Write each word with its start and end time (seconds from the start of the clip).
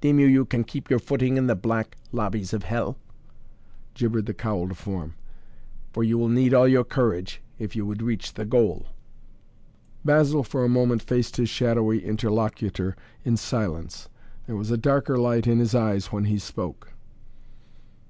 "Deem 0.00 0.18
you, 0.18 0.26
you 0.26 0.46
can 0.46 0.64
keep 0.64 0.88
your 0.88 0.98
footing 0.98 1.36
in 1.36 1.48
the 1.48 1.54
black 1.54 1.98
lobbies 2.10 2.54
of 2.54 2.62
hell?" 2.62 2.96
gibbered 3.92 4.24
the 4.24 4.32
cowled 4.32 4.74
form. 4.78 5.12
"For 5.92 6.02
you 6.02 6.16
will 6.16 6.30
need 6.30 6.54
all 6.54 6.66
your 6.66 6.82
courage, 6.82 7.42
if 7.58 7.76
you 7.76 7.84
would 7.84 8.00
reach 8.00 8.32
the 8.32 8.46
goal!" 8.46 8.86
Basil, 10.02 10.42
for 10.42 10.64
a 10.64 10.66
moment, 10.70 11.02
faced 11.02 11.36
his 11.36 11.50
shadowy 11.50 12.02
interlocutor 12.02 12.96
in 13.22 13.36
silence. 13.36 14.08
There 14.46 14.56
was 14.56 14.70
a 14.70 14.78
darker 14.78 15.18
light 15.18 15.46
in 15.46 15.58
his 15.58 15.74
eyes 15.74 16.06
when 16.06 16.24
he 16.24 16.38
spoke. 16.38 16.94